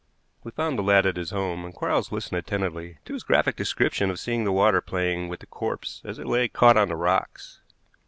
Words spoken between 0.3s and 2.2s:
We found the lad at his home, and Quarles